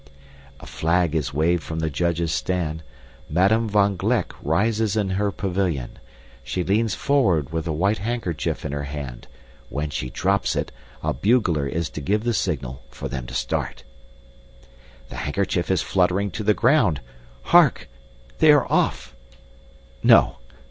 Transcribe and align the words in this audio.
A 0.59 0.65
flag 0.65 1.13
is 1.13 1.31
waved 1.31 1.61
from 1.61 1.77
the 1.77 1.91
judges' 1.91 2.31
stand. 2.31 2.81
Madame 3.29 3.69
van 3.69 3.97
Gleck 3.97 4.33
rises 4.41 4.95
in 4.97 5.11
her 5.11 5.31
pavilion. 5.31 5.99
She 6.43 6.63
leans 6.63 6.95
forward 6.95 7.53
with 7.53 7.67
a 7.67 7.71
white 7.71 7.99
handkerchief 7.99 8.65
in 8.65 8.71
her 8.71 8.85
hand. 8.85 9.27
When 9.69 9.91
she 9.91 10.09
drops 10.09 10.55
it, 10.55 10.71
a 11.03 11.13
bugler 11.13 11.67
is 11.67 11.87
to 11.91 12.01
give 12.01 12.23
the 12.23 12.33
signal 12.33 12.81
for 12.89 13.07
them 13.09 13.27
to 13.27 13.35
start. 13.35 13.83
The 15.09 15.17
handkerchief 15.17 15.69
is 15.69 15.83
fluttering 15.83 16.31
to 16.31 16.43
the 16.43 16.55
ground! 16.55 17.01
Hark! 17.43 17.87
They 18.39 18.51
are 18.51 18.65
off! 18.71 19.15
No. 20.01 20.37